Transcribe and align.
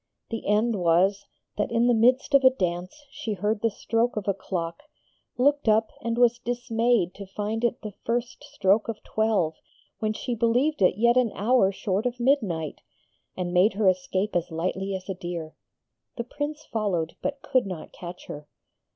The 0.31 0.47
end 0.47 0.79
was, 0.81 1.27
that 1.59 1.69
in 1.71 1.85
the 1.85 1.93
midst 1.93 2.33
of 2.33 2.43
a 2.43 2.49
dance 2.49 3.05
she 3.11 3.33
heard 3.33 3.61
the 3.61 3.69
stroke 3.69 4.17
of 4.17 4.27
a 4.27 4.33
clock, 4.33 4.81
looked 5.37 5.69
up, 5.69 5.91
was 6.03 6.39
dismayed 6.39 7.13
to 7.13 7.27
find 7.27 7.63
it 7.63 7.83
the 7.83 7.93
first 8.03 8.43
stroke 8.43 8.87
of 8.87 9.03
twelve 9.03 9.53
when 9.99 10.13
she 10.13 10.33
believed 10.33 10.81
it 10.81 10.97
yet 10.97 11.17
an 11.17 11.31
hour 11.35 11.71
short 11.71 12.07
of 12.07 12.19
midnight, 12.19 12.81
and 13.37 13.53
made 13.53 13.73
her 13.73 13.87
escape 13.87 14.35
as 14.35 14.49
lightly 14.49 14.95
as 14.95 15.07
a 15.07 15.13
deer. 15.13 15.55
The 16.17 16.23
Prince 16.23 16.65
followed, 16.65 17.15
but 17.21 17.43
could 17.43 17.67
not 17.67 17.91
catch 17.93 18.25
her. 18.25 18.47